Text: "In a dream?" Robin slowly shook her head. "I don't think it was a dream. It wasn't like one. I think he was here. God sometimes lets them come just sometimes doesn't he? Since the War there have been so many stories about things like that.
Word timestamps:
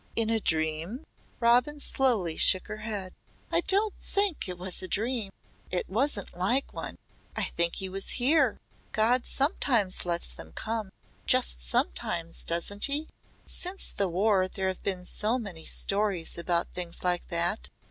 "In 0.15 0.31
a 0.31 0.39
dream?" 0.39 1.05
Robin 1.39 1.79
slowly 1.79 2.35
shook 2.35 2.65
her 2.65 2.77
head. 2.77 3.13
"I 3.51 3.61
don't 3.61 3.93
think 3.99 4.49
it 4.49 4.57
was 4.57 4.81
a 4.81 4.87
dream. 4.87 5.31
It 5.69 5.87
wasn't 5.87 6.35
like 6.35 6.73
one. 6.73 6.97
I 7.35 7.43
think 7.43 7.75
he 7.75 7.87
was 7.87 8.13
here. 8.17 8.59
God 8.93 9.27
sometimes 9.27 10.03
lets 10.03 10.33
them 10.33 10.53
come 10.53 10.91
just 11.27 11.61
sometimes 11.61 12.43
doesn't 12.43 12.85
he? 12.85 13.09
Since 13.45 13.91
the 13.91 14.07
War 14.09 14.47
there 14.47 14.69
have 14.69 14.81
been 14.81 15.05
so 15.05 15.37
many 15.37 15.65
stories 15.65 16.35
about 16.35 16.71
things 16.71 17.03
like 17.03 17.27
that. 17.27 17.69